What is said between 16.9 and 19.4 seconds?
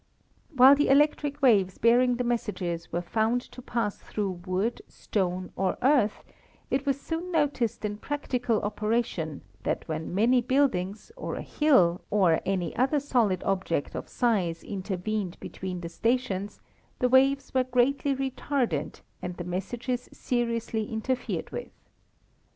the waves were greatly retarded and